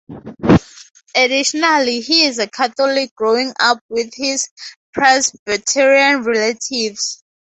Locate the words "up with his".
3.59-4.49